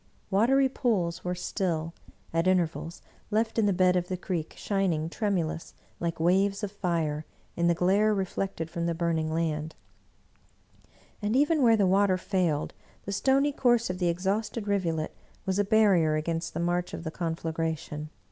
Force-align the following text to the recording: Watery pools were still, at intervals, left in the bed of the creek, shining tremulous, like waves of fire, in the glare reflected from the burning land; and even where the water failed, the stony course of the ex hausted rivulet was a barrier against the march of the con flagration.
Watery 0.31 0.67
pools 0.67 1.23
were 1.23 1.35
still, 1.35 1.93
at 2.33 2.47
intervals, 2.47 3.03
left 3.29 3.59
in 3.59 3.67
the 3.67 3.71
bed 3.71 3.95
of 3.95 4.07
the 4.07 4.17
creek, 4.17 4.55
shining 4.57 5.09
tremulous, 5.11 5.75
like 5.99 6.19
waves 6.19 6.63
of 6.63 6.71
fire, 6.71 7.23
in 7.55 7.67
the 7.67 7.75
glare 7.75 8.11
reflected 8.11 8.67
from 8.67 8.87
the 8.87 8.95
burning 8.95 9.31
land; 9.31 9.75
and 11.21 11.35
even 11.35 11.61
where 11.61 11.77
the 11.77 11.85
water 11.85 12.17
failed, 12.17 12.73
the 13.05 13.11
stony 13.11 13.51
course 13.51 13.91
of 13.91 13.99
the 13.99 14.09
ex 14.09 14.23
hausted 14.25 14.65
rivulet 14.67 15.13
was 15.45 15.59
a 15.59 15.63
barrier 15.63 16.15
against 16.15 16.55
the 16.55 16.59
march 16.59 16.95
of 16.95 17.03
the 17.03 17.11
con 17.11 17.35
flagration. 17.35 18.07